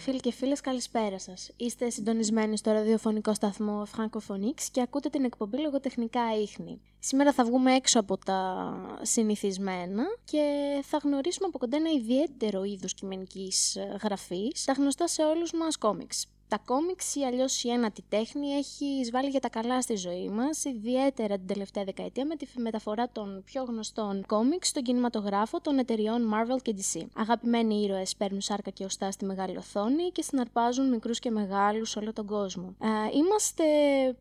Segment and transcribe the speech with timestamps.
[0.00, 1.50] Φίλοι και φίλες, καλησπέρα σας.
[1.56, 6.80] Είστε συντονισμένοι στο ραδιοφωνικό σταθμό Francophonics και ακούτε την εκπομπή λογοτεχνικά ίχνη.
[6.98, 8.72] Σήμερα θα βγούμε έξω από τα
[9.02, 10.42] συνηθισμένα και
[10.82, 16.26] θα γνωρίσουμε από κοντά ένα ιδιαίτερο είδος κειμενικής γραφής, τα γνωστά σε όλους μας κόμιξ
[16.48, 20.64] τα κόμιξ ή αλλιώς η ένατη τέχνη έχει εισβάλει για τα καλά στη ζωή μας,
[20.64, 26.32] ιδιαίτερα την τελευταία δεκαετία με τη μεταφορά των πιο γνωστών κόμιξ στον κινηματογράφο των εταιριών
[26.32, 27.00] Marvel και DC.
[27.16, 31.98] Αγαπημένοι ήρωες παίρνουν σάρκα και οστά στη μεγάλη οθόνη και συναρπάζουν μικρούς και μεγάλους σε
[31.98, 32.74] όλο τον κόσμο.
[33.14, 33.64] είμαστε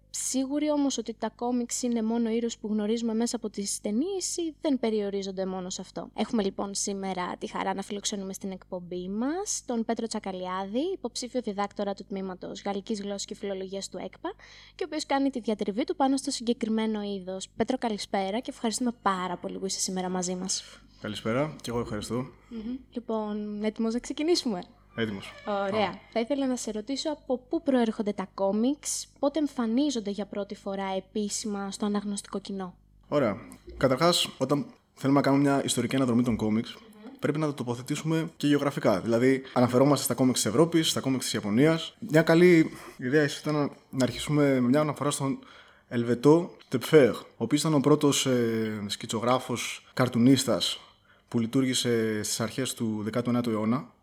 [0.09, 4.53] σίγουροι όμως ότι τα κόμιξ είναι μόνο ήρωες που γνωρίζουμε μέσα από τις ταινίες ή
[4.61, 9.63] δεν περιορίζονται μόνο σε αυτό; Έχουμε λοιπόν σήμερα τη χαρά να φιλοξενούμε στην εκπομπή μας
[9.65, 14.33] τον Πέτρο Τσακαλιάδη, υποψήφιο διδάκτορα του τμήματος Γαλλικής Γλώσσας και Φιλολογίας του ΕΚΠΑ
[14.75, 17.49] και ο οποίος κάνει τη διατριβή του πάνω στο συγκεκριμένο είδος.
[17.55, 20.79] Πέτρο, καλησπέρα και ευχαριστούμε πάρα πολύ που είσαι σήμερα μαζί μας.
[21.01, 22.25] Καλησπέρα και εγώ ευχαριστώ.
[22.25, 22.79] Mm-hmm.
[22.91, 24.63] Λοιπόν, έτοιμος να ξεκινήσουμε;
[24.95, 25.33] Έτοιμος.
[25.47, 25.99] Ωραία.
[26.11, 30.95] Θα ήθελα να σε ρωτήσω από πού προέρχονται τα κόμιξ, πότε εμφανίζονται για πρώτη φορά
[30.97, 32.75] επίσημα στο αναγνωστικό κοινό;
[33.07, 33.35] Ωραία.
[33.77, 36.77] Καταρχάς, όταν θέλουμε να κάνουμε μια ιστορική αναδρομή των κόμιξ,
[37.25, 38.99] πρέπει να το τοποθετήσουμε και γεωγραφικά.
[38.99, 41.95] Δηλαδή, αναφερόμαστε στα κόμιξ της Ευρώπης, στα κόμιξ της Ιαπωνίας.
[41.99, 45.39] Μια καλή ιδέα ήταν να αρχίσουμε με μια αναφορά στον
[45.87, 50.79] Ελβετό Τεπφέρ, ο οποίος ήταν ο πρώτος ε, σκητσογράφος καρτουνίστας
[51.27, 53.93] που λειτουργήσε στις αρχές του 19ου αιώνα.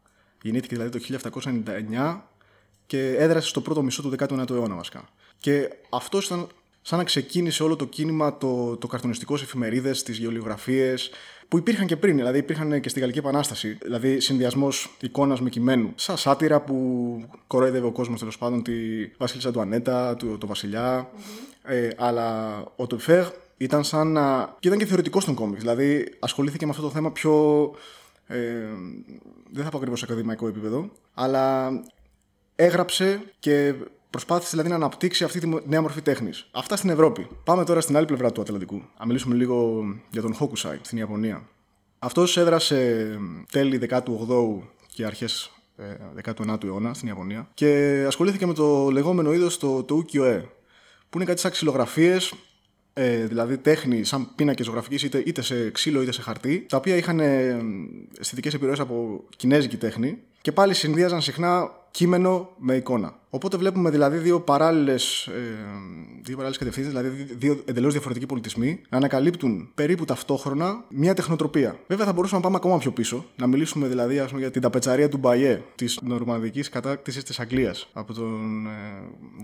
[0.43, 1.19] Γεννήθηκε δηλαδή το
[1.95, 2.21] 1799
[2.87, 5.09] και έδρασε στο πρώτο μισό του 19ου αιώνα βασικά.
[5.39, 6.47] Και αυτός ήταν
[6.83, 10.95] σαν να ξεκίνησε όλο το κίνημα το, το καρτονιστικό σε εφημερίδες, τις γεωλιογραφίε,
[11.49, 13.79] που υπήρχαν και πριν, δηλαδή υπήρχαν και στη Γαλλική Επανάσταση.
[13.83, 15.93] Δηλαδή συνδυασμός εικόνας με κειμένου.
[15.95, 16.77] Σαν σάτυρα που
[17.47, 18.73] κοροϊδεύε ο κόσμος τέλος πάντων τη
[19.19, 21.11] Βασίλισσα του Ανέτα, του, το βασιλιά.
[21.11, 21.71] Mm-hmm.
[21.71, 23.25] Ε, αλλά ο Τολφέρ
[23.57, 24.57] ήταν σαν να.
[24.59, 25.59] και ήταν και θεωρητικό στον κόμικ.
[25.59, 27.65] Δηλαδή ασχολήθηκε με αυτό το θέμα πιο.
[28.27, 28.37] Ε,
[29.51, 31.71] δεν θα πω ακριβώς σε ακαδημαϊκό επίπεδο, αλλά
[32.55, 33.75] έγραψε και
[34.13, 36.49] Προσπάθησε δηλαδή να αναπτύξει αυτή τη νέα μορφή τέχνης.
[36.51, 37.29] Αυτά στην Ευρώπη.
[37.45, 38.83] Πάμε τώρα στην άλλη πλευρά του Ατλαντικού.
[38.99, 41.43] Να μιλήσουμε λίγο για τον Hokusai στην Ιαπωνία.
[41.99, 43.09] Αυτός έδρασε
[43.53, 44.61] τέλη 18ου
[44.95, 45.51] και αρχές
[46.25, 50.43] 19ου αιώνα στην Ιαπωνία και ασχολήθηκε με το λεγόμενο είδος το, το ukiyo-e,
[51.11, 52.35] που είναι κάτι σαν ξυλογραφίες
[52.93, 56.97] ε, δηλαδή τέχνη σαν πίνακες ζωγραφικής είτε, είτε σε ξύλο είτε σε χαρτί, τα οποία
[56.97, 57.63] είχαν ε,
[58.19, 63.21] αισθητικές επιρροές από κινέζικη τέχνη και πάλι συνδύαζαν συχνά κείμενο με εικόνα.
[63.31, 65.33] Οπότε βλέπουμε δηλαδή δύο παράλληλες ε,
[66.23, 67.09] δύο παράλληλες κατευθύνσεις, δηλαδή
[67.39, 71.79] δύο εντελώς διαφορετικοί πολιτισμοί να ανακαλύπτουν περίπου ταυτόχρονα μια τεχνοτροπία.
[71.87, 74.63] Βέβαια θα μπορούσαμε να πάμε ακόμα πιο πίσω, να μιλήσουμε δηλαδή ας πούμε, για την
[74.63, 78.71] ταπετσαρία του Μπαϊέ, της νορμανδικής κατάκτησης της Αγγλίας από τον ε,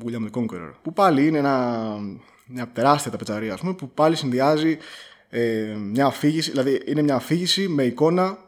[0.04, 0.72] William the Conqueror.
[0.82, 1.96] Που πάλι είναι ένα,
[2.46, 4.78] μια τεράστια ταπετσαρία, ας πούμε, που πάλι συνδυάζει
[5.28, 8.38] ε, μια αφήγηση, δηλαδή είναι μια αφήγηση με εικόνα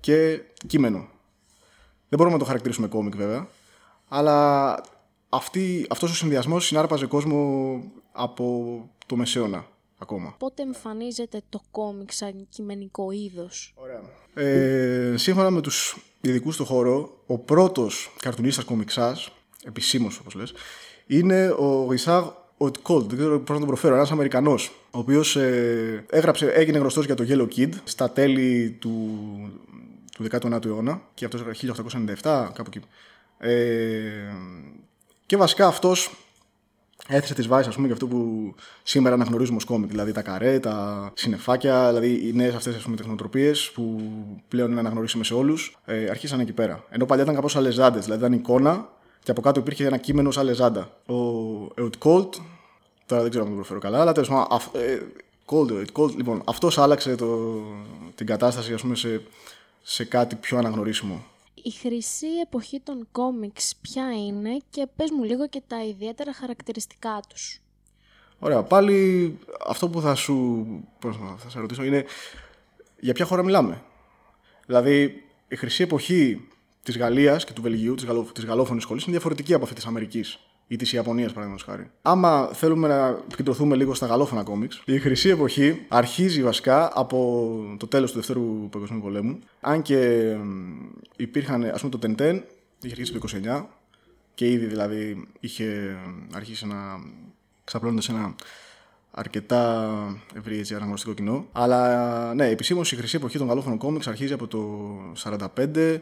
[0.00, 1.08] και κείμενο.
[2.14, 3.46] Δεν μπορούμε να το χαρακτηρίσουμε κόμικ βέβαια.
[4.08, 4.80] Αλλά
[5.28, 7.82] αυτή, αυτός ο συνδυασμός συνάρπαζε κόσμο
[8.12, 9.66] από το μεσαίωνα
[9.98, 10.34] ακόμα.
[10.38, 14.00] Πότε εμφανίζεται το κόμικ σαν κειμενικό είδος; Ωραία.
[14.34, 19.30] Ε, σύμφωνα με τους ειδικούς του χώρο, ο πρώτος καρτουνίστας κομιξάς,
[19.64, 20.52] επισήμως όπως λες,
[21.06, 22.22] είναι ο Ρισάρ
[22.56, 27.04] Οτκόλτ, δεν ξέρω πώς να τον προφέρω, ένας Αμερικανός, ο οποίος ε, έγραψε, έγινε γνωστός
[27.04, 29.18] για το Yellow Kid στα τέλη του
[30.14, 31.42] του 19ου αιώνα και αυτός
[32.22, 32.80] 1897 κάπου εκεί.
[33.38, 34.34] Ε,
[35.26, 36.10] και βασικά αυτός
[37.08, 40.58] έθεσε τις βάσεις ας πούμε για αυτό που σήμερα αναγνωρίζουμε ως κόμικ, δηλαδή τα καρέ,
[40.58, 44.00] τα συνεφάκια, δηλαδή οι νέες αυτές ας πούμε τεχνοτροπίες που
[44.48, 46.84] πλέον είναι αναγνωρίσιμες σε όλους, ε, αρχίσαν εκεί πέρα.
[46.90, 48.88] Ενώ παλιά ήταν κάπως αλεζάντες, δηλαδή ήταν εικόνα
[49.22, 50.90] και από κάτω υπήρχε ένα κείμενο σαν αλεζάντα.
[51.06, 51.14] Ο
[51.74, 52.34] Εουτ Κόλτ,
[53.06, 54.98] τώρα δεν ξέρω αν το προφέρω καλά, αλλά τέλος πάντων, ε,
[55.46, 57.62] Cold, Cold, λοιπόν, αυτός άλλαξε το,
[58.14, 59.22] την κατάσταση ας πούμε σε
[59.86, 61.24] σε κάτι πιο αναγνωρίσιμο.
[61.54, 67.20] Η χρυσή εποχή των κόμιξ ποια είναι και πες μου λίγο και τα ιδιαίτερα χαρακτηριστικά
[67.28, 67.60] τους.
[68.38, 70.66] Ωραία, πάλι αυτό που θα σου,
[70.98, 72.04] πώς θα σε ρωτήσω είναι
[73.00, 73.82] για ποια χώρα μιλάμε.
[74.66, 76.48] Δηλαδή η χρυσή εποχή
[76.82, 79.86] της Γαλλίας και του Βελγίου, της, γαλλο, της γαλλόφωνης σχολής είναι διαφορετική από αυτή της
[79.86, 81.90] Αμερικής ή της Ιαπωνίας, παραδείγματος χάρη.
[82.02, 87.86] Άμα θέλουμε να επικεντρωθούμε λίγο στα γαλλόφωνα κόμιξ, η χρυσή εποχή αρχίζει βασικά από το
[87.86, 89.38] τέλος του Δευτέρου Παγκοσμίου Πολέμου.
[89.60, 90.30] Αν και
[91.16, 92.44] υπήρχαν, ας πούμε, το Τεντέν,
[92.82, 93.66] είχε αρχίσει το 29,
[94.34, 95.96] και ήδη δηλαδή είχε
[96.34, 96.76] αρχίσει να
[97.64, 98.34] ξαπλώνεται σε ένα
[99.10, 99.92] αρκετά
[100.34, 101.46] ευρύ έτσι, αναγνωριστικό κοινό.
[101.52, 104.90] Αλλά ναι, επισήμως η χρυσή εποχή των γαλλόφωνων κόμιξ αρχίζει από το
[105.64, 106.00] 45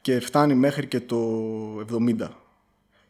[0.00, 1.20] και φτάνει μέχρι και το
[2.20, 2.28] 70.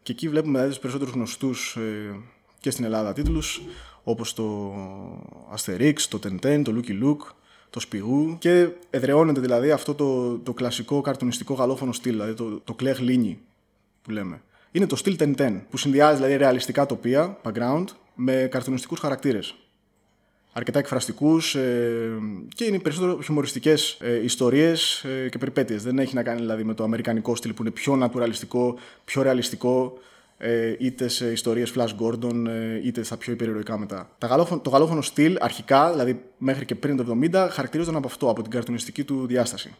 [0.02, 2.16] Και εκεί βλέπουμε δηλαδή, τους περισσότερους γνωστούς ε,
[2.60, 3.62] και στην Ελλάδα τίτλους
[4.02, 4.74] όπως το
[5.56, 7.34] Asterix, το Tenten, το Lucky Luke,
[7.70, 12.76] το Σπιγού και εδραιώνεται δηλαδή αυτό το, το κλασικό καρτουνιστικό γαλλόφωνο στυλ, δηλαδή το, το
[12.80, 13.36] Claire Ligne
[14.02, 14.42] που λέμε.
[14.72, 19.54] Είναι το στυλ Tenten που συνδυάζει δηλαδή ρεαλιστικά τοπία, background, με καρτουνιστικούς χαρακτήρες.
[20.52, 22.18] Αρκετά εκφραστικούς ε,
[22.54, 25.82] και είναι περισσότερο χιουμοριστικές ε, ιστορίες ε, και περιπέτειες.
[25.82, 29.98] Δεν έχει να κάνει δηλαδή με το αμερικανικό στυλ που είναι πιο naturalιστικό, πιο ρεαλιστικό,
[30.42, 34.10] ε, είτε σε ιστορίες Flash Gordon, ε, είτε στα πιο υπερηρωικά μετά.
[34.62, 38.50] το γαλλόφωνο στυλ αρχικά, δηλαδή μέχρι και πριν το 70, χαρακτηρίζονταν από αυτό, από την
[38.50, 39.74] καρτουνιστική του διάσταση.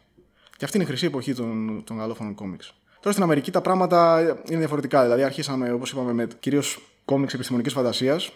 [0.57, 2.75] Και αυτή είναι η χρυσή εποχή των, των γαλλόφωνων κόμιξ.
[3.01, 5.03] Τώρα στην Αμερική τα πράγματα είναι διαφορετικά.
[5.03, 8.33] Δηλαδή, αρχίσαμε, όπως είπαμε, με κυρίως κόμιξ επιστημονικής φαντασίας.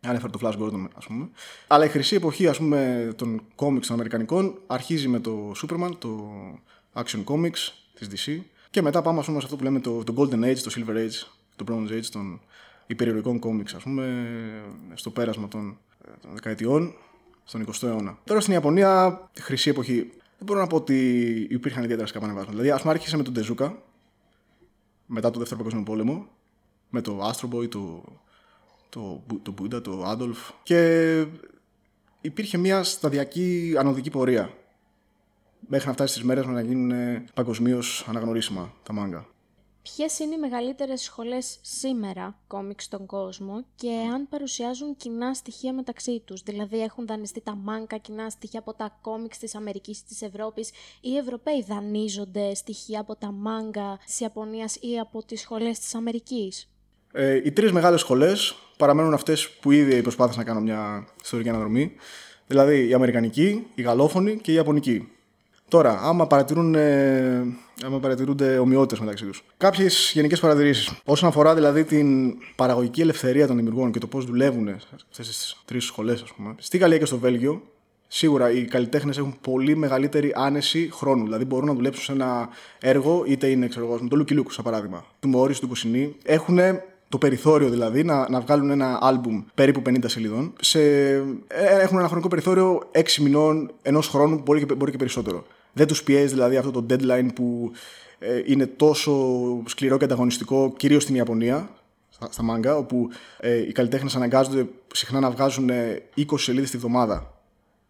[0.00, 1.28] Ανέφερε το Flash Gordon, ας πούμε.
[1.66, 6.30] Αλλά η χρυσή εποχή, ας πούμε, των κόμιξ των Αμερικανικών αρχίζει με το Superman, το
[6.94, 8.40] Action Comics της DC.
[8.70, 10.96] Και μετά πάμε, ας πούμε, σε αυτό που λέμε το, το Golden Age, το Silver
[10.96, 12.40] Age, το Bronze Age των
[12.86, 14.26] υπερηρωτικών κόμιξ, ας πούμε,
[14.94, 15.78] στο πέρασμα των,
[16.20, 16.94] των δεκαετιών,
[17.44, 18.18] στον 20ο αιώνα.
[18.24, 19.94] Τώρα στην Ιαπωνία, χρυσή εποχή,
[20.38, 22.50] δεν μπορώ να πω ότι υπήρχαν ιδιαίτερα σκαπανεβάσματα.
[22.52, 23.82] Δηλαδή, ας πούμε, άρχισε με τον Τεζούκα,
[25.06, 26.26] μετά το Δεύτερο Παγκόσμιο Πόλεμο,
[26.88, 28.04] με το Astro Boy, το,
[28.88, 30.52] το, το Buddha, το Adolf.
[30.62, 31.26] Και
[32.20, 34.52] υπήρχε μια σταδιακή ανωδική πορεία.
[35.60, 39.26] Μέχρι να φτάσει στις μέρες να γίνουν παγκοσμίως αναγνωρίσιμα τα μάγκα.
[39.94, 46.22] Ποιες είναι οι μεγαλύτερες σχολές σήμερα κόμιξ στον κόσμο και αν παρουσιάζουν κοινά στοιχεία μεταξύ
[46.24, 50.22] τους; Δηλαδή έχουν δανειστεί τα μάγκα κοινά στοιχεία από τα κόμιξ της Αμερικής ή της
[50.22, 55.78] Ευρώπης; Ή οι Ευρωπαίοι δανείζονται στοιχεία από τα μάγκα της Ιαπωνίας ή από τις σχολές
[55.78, 56.68] της Αμερικής;
[57.12, 61.92] Ε, οι τρεις μεγάλες σχολές παραμένουν αυτές που ήδη προσπάθησαν να κάνω μια ιστορική αναδρομή.
[62.46, 65.08] Δηλαδή η Αμερικανική, η Γαλλόφωνη και η Ιαπωνική.
[65.68, 67.46] Τώρα, άμα, παρατηρούν, ε,
[67.84, 69.44] άμα παρατηρούνται ομοιότητες μεταξύ τους.
[69.56, 70.90] Κάποιες γενικές παρατηρήσεις.
[71.04, 75.84] Όσον αφορά δηλαδή την παραγωγική ελευθερία των δημιουργών και το πώς δουλεύουν αυτές τις τρεις
[75.84, 76.54] σχολές, ας πούμε.
[76.58, 77.62] Στη Γαλλία και στο Βέλγιο,
[78.08, 81.24] σίγουρα οι καλλιτέχνες έχουν πολύ μεγαλύτερη άνεση χρόνου.
[81.24, 82.48] Δηλαδή μπορούν να δουλέψουν σε ένα
[82.80, 86.16] έργο, είτε είναι ξέρω εγώ, με το Λουκι Λούκου, για παράδειγμα, του Μόρι, του Κουσινή.
[86.24, 86.58] Έχουν
[87.08, 90.52] το περιθώριο δηλαδή να, να βγάλουν ένα άλμπουμ περίπου 50 σελίδων.
[90.60, 90.80] Σε,
[91.46, 95.46] ε, έχουν ένα χρονικό περιθώριο 6 μηνών, ενός χρόνου, μπορεί και, μπορεί και περισσότερο.
[95.72, 97.70] Δεν τους πιέζει δηλαδή αυτό το deadline που
[98.18, 99.12] ε, είναι τόσο
[99.66, 101.70] σκληρό και ανταγωνιστικό, κυρίως στην Ιαπωνία,
[102.08, 103.08] στα, στα μάγκα, όπου
[103.40, 105.70] ε, οι καλλιτέχνες αναγκάζονται συχνά να βγάζουν
[106.16, 107.34] 20 σελίδες τη βδομάδα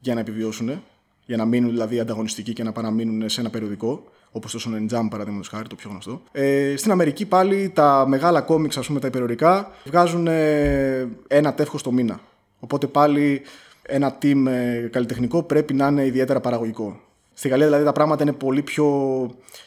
[0.00, 0.82] για να επιβιώσουν,
[1.26, 5.06] για να μείνουν δηλαδή ανταγωνιστικοί και να παραμείνουν σε ένα περιοδικό όπως το Shonen Jump
[5.10, 6.22] παραδείγματος χάρη, το πιο γνωστό.
[6.32, 11.82] Ε, στην Αμερική πάλι τα μεγάλα κόμιξ, ας πούμε τα υπερορικά, βγάζουν ε, ένα τεύχος
[11.82, 12.20] το μήνα.
[12.58, 13.42] Οπότε πάλι
[13.82, 17.00] ένα team ε, καλλιτεχνικό πρέπει να είναι ιδιαίτερα παραγωγικό.
[17.32, 18.86] Στη Γαλλία δηλαδή τα πράγματα είναι πολύ πιο.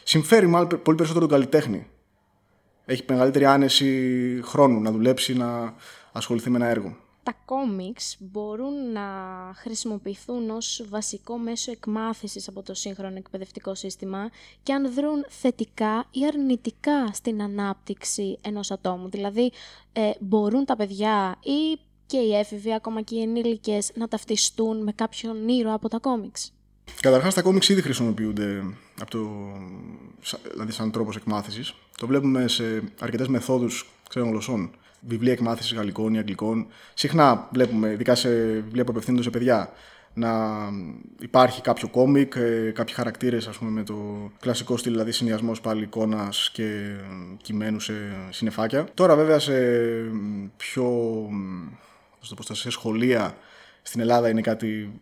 [0.02, 1.86] συμφέρει μάλλον πολύ περισσότερο τον καλλιτέχνη.
[2.84, 5.74] Έχει μεγαλύτερη άνεση χρόνου να δουλέψει, να
[6.12, 9.02] ασχοληθεί με ένα έργο τα κόμιξ μπορούν να
[9.54, 14.30] χρησιμοποιηθούν ως βασικό μέσο εκμάθησης από το σύγχρονο εκπαιδευτικό σύστημα
[14.62, 19.08] και αν δρουν θετικά ή αρνητικά στην ανάπτυξη ενός ατόμου.
[19.08, 19.52] Δηλαδή,
[19.92, 24.92] ε, μπορούν τα παιδιά ή και οι έφηβοι, ακόμα και οι ενήλικες, να ταυτιστούν με
[24.92, 26.52] κάποιον ήρωα από τα κόμιξ.
[27.00, 28.62] Καταρχάς, τα κόμιξ ήδη χρησιμοποιούνται
[29.00, 29.28] από το,
[30.52, 31.74] δηλαδή σαν τρόπος εκμάθησης.
[31.98, 34.70] Το βλέπουμε σε αρκετές μεθόδους ξένων γλωσσών
[35.06, 36.66] βιβλία εκμάθησης γαλλικών ή αγγλικών.
[36.94, 39.72] Συχνά βλέπουμε, ειδικά σε βιβλία που απευθύνονται σε παιδιά,
[40.14, 40.30] να
[41.20, 45.82] υπάρχει κάποιο κόμικ, ε, κάποιοι χαρακτήρες, ας πούμε, με το κλασικό στυλ, δηλαδή συνδυασμός πάλι
[45.82, 46.96] εικόνας και
[47.42, 47.94] κειμένους σε
[48.30, 48.86] συνεφάκια.
[48.94, 49.52] Τώρα, βέβαια, σε
[50.56, 50.84] πιο.
[52.28, 53.36] το πω, σε σχολεία
[53.82, 55.00] στην Ελλάδα είναι κάτι,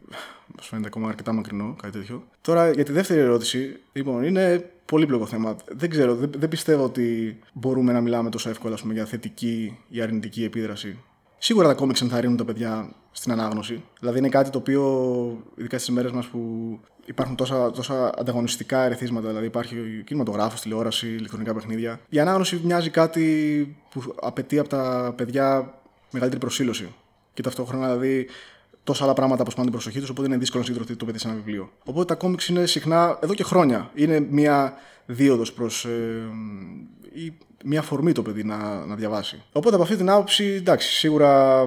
[0.56, 2.24] μα φαίνεται ακόμα αρκετά μακρινό, κάτι τέτοιο.
[2.40, 5.56] Τώρα για τη δεύτερη ερώτηση, λοιπόν, είναι πολύπλοκο θέμα.
[5.68, 10.00] Δεν ξέρω, δεν, δεν πιστεύω ότι μπορούμε να μιλάμε τόσο εύκολα πούμε, για θετική ή
[10.00, 10.98] αρνητική επίδραση.
[11.38, 13.82] Σίγουρα τα κόμιξ ενθαρρύνουν τα παιδιά στην ανάγνωση.
[14.00, 14.82] Δηλαδή είναι κάτι το οποίο,
[15.56, 16.40] ειδικά στις μέρες μας που
[17.04, 22.00] υπάρχουν τόσα, τόσα ανταγωνιστικά ερεθίσματα, δηλαδή υπάρχει κινηματογράφος, τηλεόραση, ηλεκτρονικά παιχνίδια.
[22.08, 25.74] Η ανάγνωση μοιάζει κάτι που απαιτεί από τα παιδιά
[26.10, 26.94] μεγαλύτερη προσήλωση.
[27.34, 28.26] Και ταυτόχρονα δηλαδή
[28.90, 31.18] τόσα άλλα πράγματα που σπάνε την προσοχή τους, οπότε είναι δύσκολο να συγκεντρωθεί το παιδί
[31.18, 31.70] σε ένα βιβλίο.
[31.84, 34.74] Οπότε τα κόμιξ είναι συχνά, εδώ και χρόνια, είναι μια
[35.06, 35.84] δίωδος προς.
[35.84, 36.22] Ε,
[37.12, 37.32] ή
[37.64, 39.42] μια φορμή το παιδί να, να διαβάσει.
[39.52, 41.62] Οπότε από αυτή την άποψη, εντάξει, σίγουρα.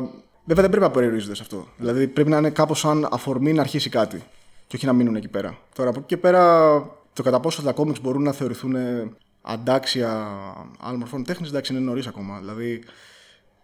[0.45, 1.67] Βέβαια δεν πρέπει να περιορίζονται σε αυτό.
[1.77, 4.23] Δηλαδή πρέπει να είναι κάπως σαν αφορμή να αρχίσει κάτι.
[4.67, 5.57] Και όχι να μείνουν εκεί πέρα.
[5.75, 6.75] Τώρα από εκεί και πέρα,
[7.13, 8.75] το κατά πόσο τα κόμιξ μπορούν να θεωρηθούν
[9.41, 10.27] αντάξια
[10.79, 12.39] άλλων μορφών τέχνης, εντάξει είναι νωρίς ακόμα.
[12.39, 12.83] Δηλαδή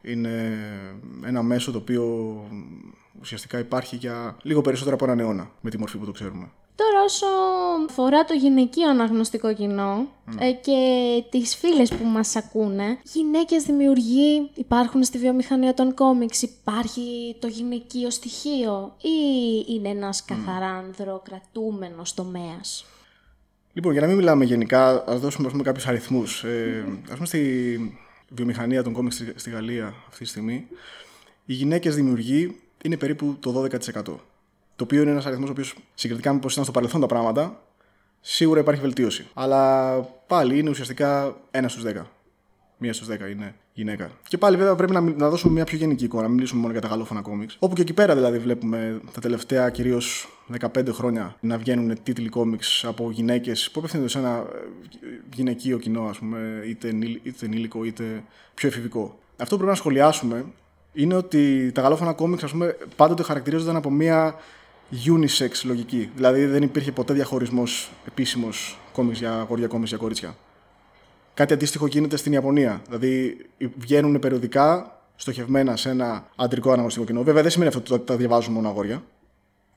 [0.02, 0.58] είναι
[1.26, 2.04] ένα μέσο το οποίο
[3.30, 6.50] ουσιαστικά υπάρχει για λίγο περισσότερο από έναν αιώνα με τη μορφή που το ξέρουμε.
[6.76, 7.26] Τώρα όσο
[7.90, 10.08] αφορά το γυναικείο αναγνωστικό κοινό
[10.40, 10.78] ε, και
[11.30, 18.10] τις φίλες που μας ακούνε, γυναίκες δημιουργεί, υπάρχουν στη βιομηχανία των κόμιξ, υπάρχει το γυναικείο
[18.10, 19.10] στοιχείο ή
[19.74, 22.86] είναι ένας καθαρά ανδροκρατούμενος τομέας;
[23.74, 26.44] Λοιπόν, για να μην μιλάμε γενικά, ας δώσουμε ας πούμε, κάποιους αριθμούς.
[26.44, 30.68] Ε, ας πούμε στη βιομηχανία των κόμιξ στη, στη Γαλλία αυτή τη στιγμή,
[31.46, 34.04] οι γυναίκες δημιουργοί είναι περίπου το 12%.
[34.76, 37.62] Το οποίο είναι ένας αριθμός ο οποίος συγκριτικά με πώς ήταν στο παρελθόν τα πράγματα,
[38.22, 39.28] σίγουρα υπάρχει βελτίωση.
[39.34, 39.92] Αλλά
[40.28, 42.02] πάλι είναι ουσιαστικά ένα στους 10.
[42.78, 44.12] Μία στους 10 είναι γυναίκα.
[44.28, 46.74] Και πάλι βέβαια πρέπει να, να δώσουμε μια πιο γενική εικόνα, να μην μιλήσουμε μόνο
[46.74, 47.56] για τα γαλλόφωνα κόμιξ.
[47.60, 52.86] Όπου και εκεί πέρα δηλαδή βλέπουμε τα τελευταία κυρίως 15 χρόνια να βγαίνουν τίτλοι κόμιξ
[52.86, 54.58] από γυναίκες που απευθύνονται σε ένα ε,
[55.34, 56.88] γυναικείο κοινό, ας πούμε, είτε,
[57.24, 59.20] είτε ενήλικο είτε πιο εφηβικό.
[59.38, 60.46] Αυτό που πρέπει να σχολιάσουμε
[60.94, 64.36] είναι ότι τα γαλλόφωνα κόμιξ, ας πούμε, πάντοτε χαρακτηρίζονταν από μια
[65.06, 66.12] unisex λογική.
[66.16, 70.36] Δηλαδή δεν υπήρχε ποτέ διαχωρισμός επίσημος κόμιξ για αγόρια, κόμιξ για κορίτσια.
[71.34, 72.82] Κάτι αντίστοιχο γίνεται στην Ιαπωνία.
[72.88, 73.38] Δηλαδή
[73.78, 77.24] βγαίνουν περιοδικά στοχευμένα σε ένα αντρικό αναγνωστικό κοινό.
[77.24, 79.04] Βέβαια δεν σημαίνει αυτό ότι τα διαβάζουν μόνο αγόρια.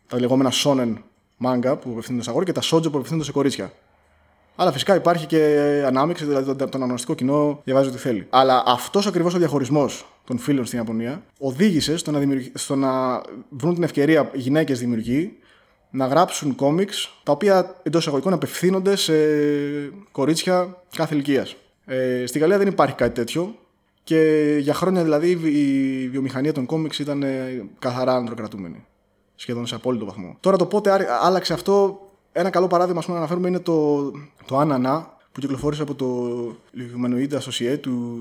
[0.07, 0.95] Τα λεγόμενα shonen
[1.45, 3.73] manga που απευθύνονται σε αγόρια και τα shoujo που απευθύνονται σε κορίτσια.
[4.57, 8.27] Αλλά φυσικά υπάρχει και ανάμειξη, δηλαδή το, το αναγνωστικό κοινό διαβάζει ό,τι θέλει.
[8.31, 12.21] Αλλά αυτός ακριβώς ο διαχωρισμός των φίλων στην Ιαπωνία οδήγησε στο να,
[12.55, 15.37] στο να βρουν την ευκαιρία γυναίκες δημιουργοί
[15.91, 19.15] να γράψουν κόμιξ τα οποία εντός εισαγωγικών απευθύνονται σε
[20.11, 21.57] κορίτσια κάθε ηλικίας.
[21.85, 23.55] Ε, στη Γαλλία δεν υπάρχει κάτι τέτοιο
[24.05, 28.87] και για χρόνια δηλαδή η βιομηχανία των κόμιξ ήταν ε, καθαρά ανδροκρατούμενη.
[29.35, 30.37] Σχεδόν σε απόλυτο βαθμό.
[30.41, 32.01] Τώρα το πότε άλλαξε αυτό,
[32.33, 34.11] ένα καλό παράδειγμα ας πούμε, να αναφέρουμε είναι το,
[34.47, 36.07] το Ανανά που κυκλοφόρησε από το
[36.77, 38.21] Humanoid Associate του,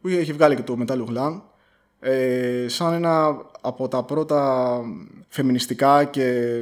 [0.00, 1.40] που είχε βγάλει και το Metal Glam
[2.00, 4.80] ε, σαν ένα από τα πρώτα
[5.28, 6.58] φεμινιστικά και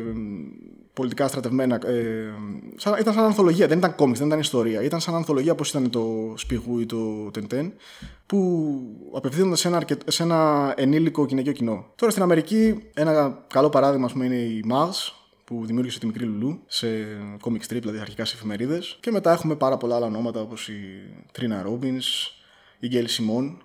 [0.92, 1.74] πολιτικά στρατευμένα.
[1.86, 2.34] Ε,
[2.76, 4.82] σαν, ήταν σαν ανθολογία, δεν ήταν κόμιξ, δεν ήταν ιστορία.
[4.82, 7.72] Ήταν σαν ανθολογία όπως ήταν το Σπιγού ή το Τεντέν,
[8.26, 8.80] που
[9.14, 11.84] απευθύνονται σε ένα, σε ένα ενήλικο γυναικείο κοινό.
[11.94, 15.19] Τώρα στην Αμερική, ένα καλό παράδειγμα πούμε, είναι η Mars,
[15.50, 16.86] που δημιούργησε τη μικρή Λουλού σε
[17.42, 18.98] comic strip, δηλαδή αρχικά σε εφημερίδες.
[19.00, 21.02] Και μετά έχουμε πάρα πολλά άλλα ονόματα όπως η
[21.32, 22.00] Τρίνα Ρόμπιν,
[22.78, 23.62] η Γκέλ Σιμών,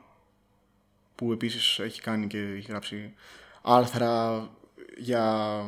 [1.16, 3.14] που επίσης έχει κάνει και έχει γράψει
[3.62, 4.48] άρθρα
[4.98, 5.62] για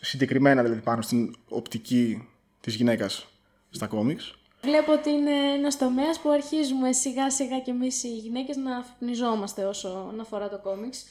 [0.00, 2.28] συγκεκριμένα δηλαδή πάνω στην οπτική
[2.60, 3.26] της γυναίκας
[3.70, 4.34] στα κόμιξ.
[4.62, 9.64] Βλέπω ότι είναι ένας τομέας που αρχίζουμε σιγά σιγά και εμείς οι γυναίκες να αφυπνιζόμαστε
[9.64, 11.06] όσο αφορά το κόμιξ.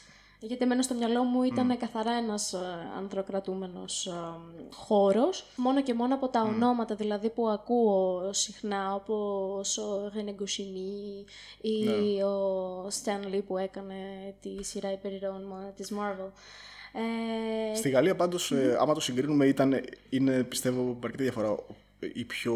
[0.46, 2.58] Γιατί εμένα στο μυαλό μου ήταν καθαρά ένας ε,
[2.98, 4.12] ανδροκρατούμενος ε,
[4.72, 5.46] χώρος.
[5.56, 10.36] Μόνο και μόνο από τα ονόματα δηλαδή που ακούω συχνά, όπως ο Ρενε
[11.62, 12.24] ή ναι.
[12.24, 13.96] ο Stan που έκανε
[14.42, 16.32] τη σειρά υπερηρώων της Marvel.
[17.72, 17.76] Ε...
[17.76, 21.56] Στη Γαλλία πάντως, ε, άμα το συγκρίνουμε, ήταν, είναι πιστεύω αρκετή διαφορά
[22.14, 22.56] η πιο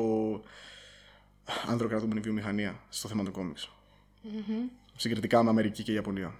[1.67, 3.71] ανδροκρατούμενη βιομηχανία στο θέμα του κομιξ
[4.95, 6.33] Συγκριτικά με Αμερική και Ιαπωνία.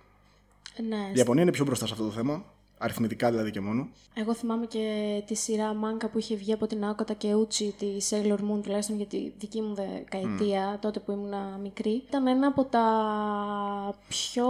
[0.87, 1.09] Ναι.
[1.13, 2.45] Η Ιαπωνία είναι πιο μπροστά σε αυτό το θέμα.
[2.79, 3.87] Αριθμητικά δηλαδή και μόνο.
[4.13, 4.85] Εγώ θυμάμαι και
[5.27, 8.95] τη σειρά μάγκα που είχε βγει από την Άκοτα και Ούτσι, της Sailor Moon, τουλάχιστον
[8.95, 12.03] για τη δική μου δεκαετία, τότε που ήμουν μικρή.
[12.07, 12.85] Ήταν ένα από τα
[14.07, 14.47] πιο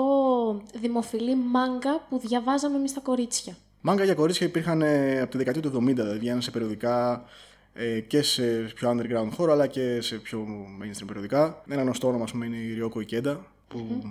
[0.80, 3.58] δημοφιλή μάγκα που διαβάζαμε εμείς τα κορίτσια.
[3.82, 7.26] Μάγκα για κορίτσια υπήρχαν ε, από τη δεκαετία του 70, δηλαδή βγαίνουν σε περιοδικά
[7.74, 8.44] ε, και σε
[8.76, 10.48] πιο underground χώρο, αλλά και σε πιο
[10.82, 11.64] mainstream περιοδικά.
[11.70, 14.02] Ένα γνωστό όνομα, πούμε, είναι η Ριόκο Ικέντα, που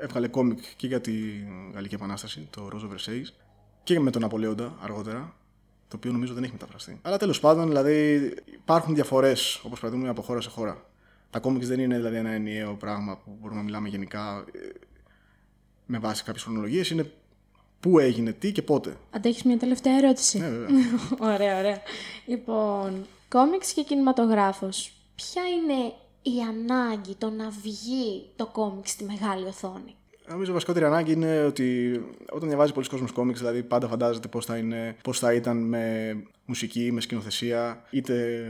[0.00, 1.12] έβγαλε κόμικ και για τη
[1.74, 3.32] Γαλλική Επανάσταση, το Rose of Versailles,
[3.82, 5.34] και με τον Ναπολέοντα αργότερα,
[5.88, 6.98] το οποίο νομίζω δεν έχει μεταφραστεί.
[7.02, 10.84] Αλλά τέλος πάντων, δηλαδή, υπάρχουν διαφορές, όπως παραδείγματο από χώρα σε χώρα.
[11.30, 14.58] Τα κόμικς δεν είναι δηλαδή ένα ενιαίο πράγμα που μπορούμε να μιλάμε γενικά ε,
[15.86, 16.90] με βάση κάποιες χρονολογίες.
[16.90, 17.12] Είναι
[17.80, 18.96] πού έγινε, τι και πότε.
[19.10, 20.68] Αντέχεις μια τελευταία ερώτηση; Ναι, βέβαια.
[21.34, 21.82] ωραία, ωραία.
[22.26, 24.92] Λοιπόν, κόμιξ και κινηματογράφος.
[25.14, 29.94] Ποια είναι η ανάγκη το να βγει το κόμιξ στη μεγάλη οθόνη.
[30.28, 32.00] Νομίζω η βασικότερη ανάγκη είναι ότι
[32.30, 34.54] όταν διαβάζει πολλοί κόσμος κόμιξ, δηλαδή πάντα φαντάζεται πώς θα,
[35.02, 38.44] πώς θα ήταν με μουσική, με σκηνοθεσία, είτε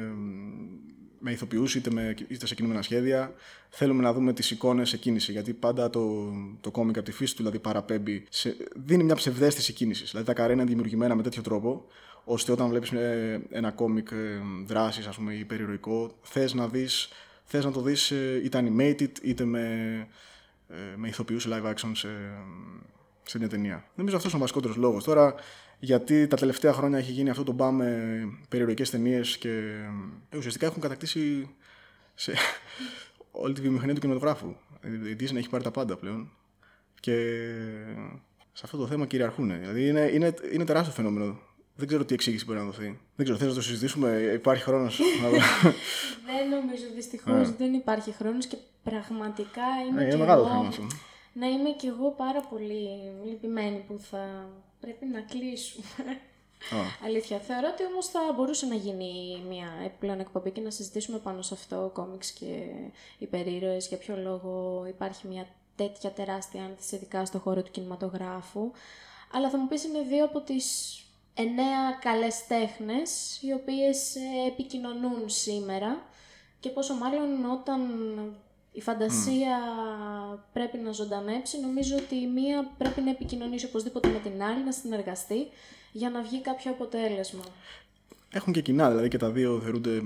[1.18, 3.32] με ηθοποιούς, είτε, με, είτε σε κινούμενα σχέδια.
[3.68, 5.32] Θέλουμε να δούμε τις εικόνες σε κίνηση.
[5.32, 9.72] Γιατί πάντα το, το κόμικ από τη φύση του δηλαδή παραπέμπει, σε, δίνει μια ψευδέστηση
[9.72, 10.04] κίνηση.
[10.04, 11.84] Δηλαδή τα καρένα είναι δημιουργημένα με τέτοιο τρόπο,
[12.24, 17.08] ώστε όταν βλέπεις ε, ένα κόμικ ε, δράση, ας πούμε, ή περιεροϊκό, θες να δεις
[17.52, 19.60] θες να το δεις ε, είτε animated είτε με,
[20.68, 22.08] ε, με ηθοποιούς live action σε,
[23.22, 23.84] σε μια ταινία.
[23.94, 25.04] Νομίζω αυτός είναι ο βασικότερος λόγος.
[25.04, 25.34] Τώρα
[25.78, 29.48] γιατί τα τελευταία χρόνια έχει γίνει αυτό το μπαμ με περιεροϊκές ταινίες και
[30.30, 31.54] ε, ουσιαστικά έχουν κατακτήσει
[32.14, 32.32] σε
[33.44, 34.54] όλη τη βιομηχανία του κινηματογράφου.
[34.84, 36.30] Η Disney έχει πάρει τα πάντα πλέον.
[37.00, 37.14] Και
[38.52, 39.58] σε αυτό το θέμα κυριαρχούν.
[39.60, 41.40] Δηλαδή είναι, είναι, είναι τεράστιο φαινόμενο.
[41.74, 43.00] Δεν ξέρω τι εξήγηση μπορεί να δοθεί.
[43.16, 45.00] Δεν ξέρω, θες να το συζητήσουμε, υπάρχει χρόνος.
[46.28, 47.54] δεν νομίζω, δυστυχώς yeah.
[47.58, 50.00] δεν υπάρχει χρόνος και πραγματικά είμαι.
[50.00, 50.86] Ναι, είναι μεγάλο θέμα αυτό.
[51.32, 52.88] Να είμαι κι εγώ πάρα πολύ
[53.24, 54.48] λυπημένη που θα
[54.80, 56.20] πρέπει να κλείσουμε.
[56.70, 57.04] Oh.
[57.04, 57.38] Αλήθεια.
[57.38, 61.54] Θεωρώ ότι όμως θα μπορούσε να γίνει μια επιπλέον εκπομπή και να συζητήσουμε πάνω σε
[61.54, 62.66] αυτό, κόμιξ και
[63.18, 68.70] υπερήρωες, για ποιο λόγο υπάρχει μια τέτοια τεράστια άνθηση, ειδικά στον χώρο του κινηματογράφου.
[69.32, 70.96] Αλλά θα μου πεις είναι δύο από τις
[71.34, 76.02] εννέα καλές τέχνες, οι οποίες ε, επικοινωνούν σήμερα
[76.60, 77.80] και πόσο μάλλον όταν
[78.72, 79.58] η φαντασία
[80.52, 84.72] πρέπει να ζωντανέψει, νομίζω ότι η μία πρέπει να επικοινωνήσει οπωσδήποτε με την άλλη, να
[84.72, 85.48] συνεργαστεί
[85.92, 87.44] για να βγει κάποιο αποτέλεσμα.
[88.30, 90.02] Έχουν και κοινά, δηλαδή και τα δύο θεωρούνται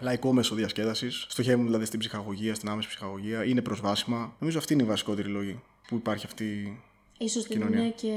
[0.00, 1.26] λαϊκό μέσο διασκέδασης.
[1.28, 4.36] Στοχεύουν δηλαδή στην ψυχαγωγία, στην άμεση ψυχαγωγία, είναι προσβάσιμα.
[4.38, 6.80] Νομίζω αυτή είναι η βασικότερη λόγη που υπάρχει αυτή
[7.18, 8.12] Ίσως δεν είναι και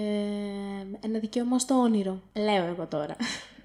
[1.02, 2.22] ένα δικαίωμα στο όνειρο.
[2.34, 3.16] Λέω εγώ τώρα.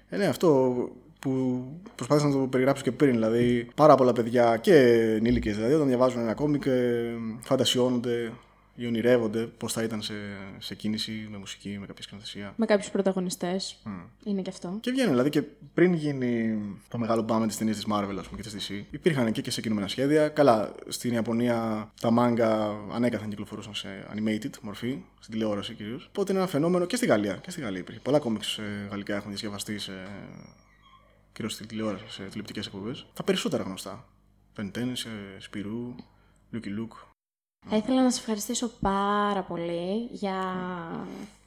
[0.09, 0.73] Ε, ναι, αυτό
[1.19, 1.63] που
[1.95, 3.11] προσπάθησα να το περιγράψω και πριν.
[3.11, 4.75] Δηλαδή, πάρα πολλά παιδιά και
[5.15, 8.31] ενήλικες δηλαδή, όταν διαβάζουν ένα κόμικ, ε, φαντασιώνονται ή
[8.75, 10.13] ονειρεύονται πώς θα ήταν σε,
[10.57, 12.53] σε κίνηση, με μουσική, με κάποια σκηνοθεσία.
[12.55, 13.77] Με κάποιους πρωταγωνιστές.
[13.85, 13.89] Mm.
[14.23, 14.77] Είναι και αυτό.
[14.81, 15.41] Και βγαίνουν δηλαδή και
[15.73, 19.31] πριν γίνει το μεγάλο μπάμε τη ταινία της Marvel ας πούμε, και της DC, υπήρχαν
[19.31, 20.29] και, και σε κινούμενα σχέδια.
[20.29, 26.05] Καλά, στην Ιαπωνία τα μάγκα ανέκαθεν κυκλοφορούσαν σε animated μορφή, στην τηλεόραση κυρίως.
[26.07, 27.35] Οπότε είναι ένα φαινόμενο και στη Γαλλία.
[27.35, 27.99] Και στη Γαλλία υπήρχε.
[27.99, 29.91] Πολλά κόμιξ ε, γαλλικά έχουν διασκευαστεί σε.
[31.33, 33.05] κυρίως στην τηλεόραση, σε τηλεοπτικές εκπομπές.
[33.13, 34.07] Τα περισσότερα γνωστά.
[34.53, 34.93] Τεντέν,
[35.39, 35.95] Σπιρού,
[36.49, 36.93] Λούκυ Λουκ,
[37.69, 40.35] θα ήθελα να σας ευχαριστήσω πάρα πολύ για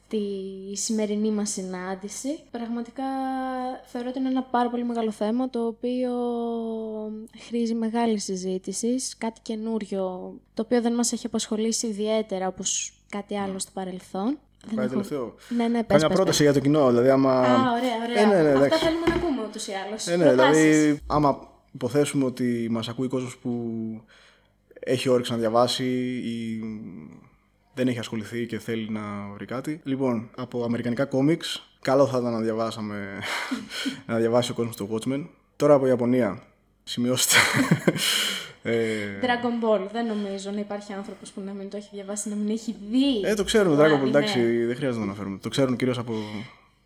[0.08, 0.18] τη
[0.76, 2.38] σημερινή μας συνάντηση.
[2.50, 3.04] Πραγματικά
[3.84, 6.12] θεωρώ ότι είναι ένα πάρα πολύ μεγάλο θέμα το οποίο
[7.46, 13.58] χρήζει μεγάλη συζήτηση, κάτι καινούριο το οποίο δεν μας έχει απασχολήσει ιδιαίτερα όπως κάτι άλλο
[13.58, 14.38] στο παρελθόν.
[14.74, 17.40] Πάει τελευταίο; Ναι, ναι, πες, Μια πρόταση για το κοινό, δηλαδή άμα...
[17.40, 18.38] Α, ωραία, ωραία.
[18.38, 20.06] Ε, ναι, ναι, Αυτά θέλουμε να πούμε ούτως ή άλλως.
[20.06, 23.50] Ε, ναι, δηλαδή άμα υποθέσουμε ότι μας ακούει κόσμος που
[24.86, 25.84] έχει όρεξη να διαβάσει
[26.24, 26.60] ή
[27.74, 29.00] δεν έχει ασχοληθεί και θέλει να
[29.34, 29.80] βρει κάτι.
[29.84, 33.18] Λοιπόν, από αμερικανικά κόμιξ, καλό θα ήταν να διαβάσαμε,
[34.06, 35.26] να διαβάσει ο κόσμος το Watchmen.
[35.56, 36.42] Τώρα από Ιαπωνία,
[36.84, 37.34] σημειώστε.
[38.68, 42.34] Ε, Dragon Ball, δεν νομίζω να υπάρχει άνθρωπος που να μην το έχει διαβάσει, να
[42.34, 43.20] μην έχει δει.
[43.24, 45.38] Ε, το ξέρουμε, Dragon Ball, εντάξει, δεν χρειάζεται να το αναφέρουμε.
[45.38, 46.14] Το ξέρουν κυρίως από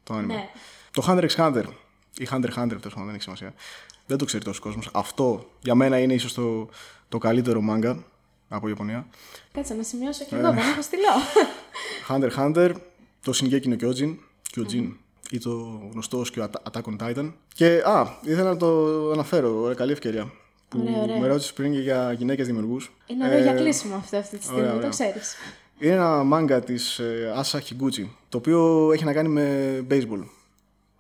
[0.03, 0.35] το άνιμε.
[0.35, 0.49] Ναι.
[0.93, 1.65] Το Hunter x Hunter,
[2.18, 3.55] ή Hunter x Hunter, τέλο δεν έχει σημασία.
[4.07, 4.90] Δεν το ξέρει τόσος κόσμος.
[4.92, 6.68] Αυτό για μένα είναι ίσως το,
[7.09, 8.05] το καλύτερο μάγκα
[8.49, 9.07] από Ιαπωνία.
[9.53, 10.38] Κάτσε να σημειώσω και ε.
[10.38, 11.03] εγώ, δεν έχω στείλω.
[12.09, 12.75] Hunter Hunter,
[13.23, 14.16] το Shingeki no Kyojin,
[14.55, 14.92] Kyojin
[15.31, 17.33] ή το γνωστό και Attack on Titan.
[17.55, 20.33] Και, α, ήθελα να το αναφέρω, ωραία, καλή ευκαιρία.
[20.68, 21.18] Που ωραία, ωραία.
[21.18, 22.92] με ρώτησες πριν και για γυναίκες δημιουργούς.
[23.07, 25.35] Είναι ωραίο ε, για κλείσιμο αυτό αυτή τη στιγμή, ωραία, το ξέρεις.
[25.79, 30.25] Είναι ένα μάγκα της ε, Asa Higuchi, το οποίο έχει να κάνει με baseball.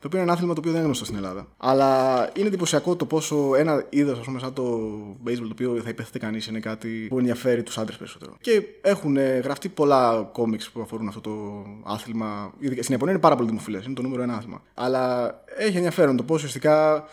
[0.00, 1.46] Το οποίο είναι ένα άθλημα το οποίο δεν είναι γνωστό στην Ελλάδα.
[1.56, 4.90] Αλλά είναι εντυπωσιακό το πόσο ένα είδος, ας πούμε, σαν το
[5.26, 8.36] baseball, το οποίο θα υπέθετε κανείς, είναι κάτι που ενδιαφέρει τους άντρες περισσότερο.
[8.40, 12.54] Και έχουν ε, γραφτεί πολλά κόμιξ που αφορούν αυτό το άθλημα.
[12.60, 14.62] Στην Ιαπωνία είναι πάρα πολύ δημοφιλές, είναι το νούμερο ένα άθλημα.
[14.74, 17.04] Αλλά έχει ενδιαφέρον το πώς ουσιαστικά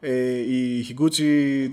[0.00, 1.70] ε, η Higuchi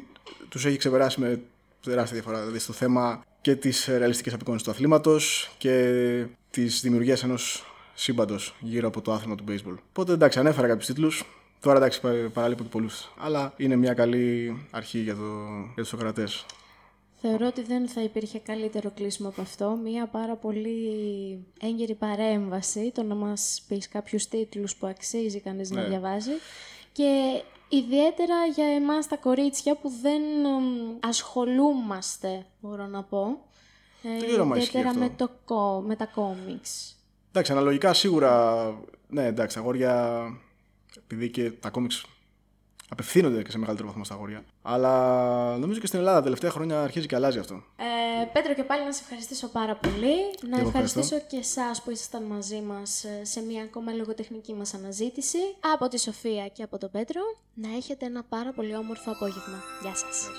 [0.50, 1.42] τους έχει ξεπεράσει με
[1.84, 2.40] τεράστια διαφορά.
[2.40, 7.64] Δηλαδή στο θέμα και τη ρεαλιστική απεικόνηση του αθλήματος και τη δημιουργία ενός
[8.00, 9.76] σύμπαντος γύρω από το άθλημα του baseball.
[9.90, 11.26] Οπότε εντάξει, ανέφερα κάποιους τίτλους.
[11.60, 12.02] Τώρα εντάξει,
[12.34, 13.12] παραλείπω και πολλούς.
[13.18, 15.22] Αλλά είναι μια καλή αρχή για, το,
[15.74, 16.28] για τους ακροατέ.
[17.22, 19.80] Θεωρώ ότι δεν θα υπήρχε καλύτερο κλείσιμο από αυτό.
[19.84, 20.80] Μία πάρα πολύ
[21.62, 25.88] έγκαιρη παρέμβαση, το να μας πεις κάποιους τίτλους που αξίζει κανείς να ναι.
[25.88, 26.32] διαβάζει.
[26.92, 30.22] Και ιδιαίτερα για εμάς τα κορίτσια που δεν
[31.00, 33.38] ασχολούμαστε, μπορώ να πω.
[34.04, 34.16] Ε,
[34.54, 35.30] ιδιαίτερα με, το,
[35.86, 36.94] με τα κόμιξ.
[37.30, 38.63] Εντάξει, αναλογικά σίγουρα.
[39.08, 40.24] Ναι, εντάξει, τα αγόρια.
[40.98, 42.06] Επειδή και τα κόμιξ
[42.89, 44.44] απευθύνονται και σε μεγαλύτερο βαθμό στα αγόρια.
[44.62, 47.63] Αλλά νομίζω και στην Ελλάδα τα τελευταία χρόνια αρχίζει και αλλάζει αυτό.
[47.78, 50.15] Ε, Πέτρο, και πάλι να σε ευχαριστήσω πάρα πολύ.
[50.50, 55.38] Να ευχαριστήσω και εσάς που ήσασταν μαζί μας ε, σε μια ακόμα λογοτεχνική μας αναζήτηση.
[55.74, 57.22] Από τη Σοφία και από τον Πέτρο.
[57.54, 59.63] Να έχετε ένα πάρα πολύ όμορφο απόγευμα.
[59.82, 60.30] Γεια σας.